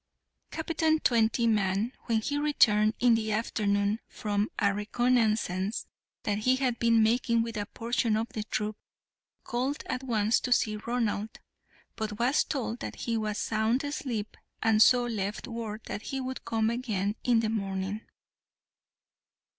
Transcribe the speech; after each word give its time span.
Captain 0.49 0.97
Twentyman, 0.99 1.91
when 2.05 2.21
he 2.21 2.39
returned 2.39 2.95
in 2.99 3.13
the 3.13 3.31
afternoon 3.31 3.99
from 4.07 4.49
a 4.57 4.73
reconnaissance 4.73 5.85
that 6.23 6.39
he 6.39 6.55
had 6.55 6.79
been 6.79 7.03
making 7.03 7.43
with 7.43 7.55
a 7.55 7.67
portion 7.67 8.17
of 8.17 8.27
the 8.29 8.41
troop, 8.45 8.75
called 9.43 9.83
at 9.85 10.01
once 10.01 10.39
to 10.39 10.51
see 10.51 10.75
Ronald, 10.75 11.39
but 11.95 12.17
was 12.17 12.43
told 12.43 12.79
that 12.79 12.95
he 12.95 13.15
was 13.15 13.37
sound 13.37 13.83
asleep, 13.83 14.37
and 14.63 14.81
so 14.81 15.05
left 15.05 15.47
word 15.47 15.81
that 15.85 16.01
he 16.01 16.19
would 16.19 16.45
come 16.45 16.71
again 16.71 17.15
in 17.23 17.41
the 17.41 17.49
morning. 17.49 18.01